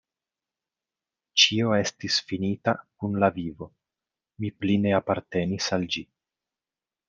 Ĉio 1.41 1.75
estis 1.81 2.17
finita 2.31 2.75
kun 3.03 3.19
la 3.25 3.31
vivo: 3.37 3.69
mi 4.43 4.53
pli 4.63 4.81
ne 4.87 4.99
apartenis 5.03 5.73
al 5.79 5.91
ĝi. 5.97 6.05